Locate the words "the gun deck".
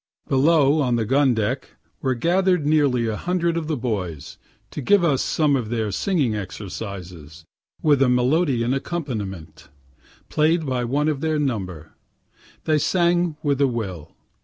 0.95-1.75